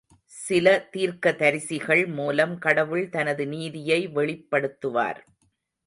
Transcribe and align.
சில 0.35 0.67
தீர்க்கதரிசிகள் 0.93 2.03
மூலம் 2.13 2.57
கடவுள் 2.57 3.09
தனது 3.09 3.47
நீதியை 3.47 4.07
வெளிப்படுத்துவார். 4.07 5.21